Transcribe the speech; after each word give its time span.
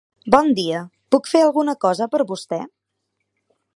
Bon 0.35 0.47
dia, 0.59 0.79
puc 1.15 1.29
fer 1.33 1.41
alguna 1.49 1.77
cosa 1.85 2.07
per 2.15 2.23
vostè? 2.33 2.61